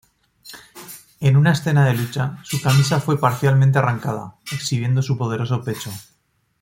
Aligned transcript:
En 1.19 1.37
una 1.37 1.51
escena 1.51 1.85
de 1.85 1.93
lucha, 1.93 2.39
su 2.41 2.59
camisa 2.59 2.99
fue 2.99 3.19
parcialmente 3.19 3.77
arrancada, 3.77 4.35
exhibiendo 4.51 5.03
su 5.03 5.15
poderoso 5.15 5.63
pecho. 5.63 5.91